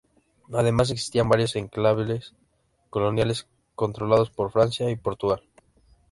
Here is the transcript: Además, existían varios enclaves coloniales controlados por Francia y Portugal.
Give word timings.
Además, 0.51 0.89
existían 0.89 1.29
varios 1.29 1.55
enclaves 1.55 2.33
coloniales 2.89 3.47
controlados 3.75 4.31
por 4.31 4.51
Francia 4.51 4.89
y 4.89 4.95
Portugal. 4.95 5.43